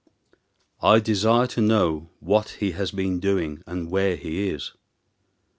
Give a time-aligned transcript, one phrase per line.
[0.81, 4.73] "I desire to know what he has been doing, and where he is."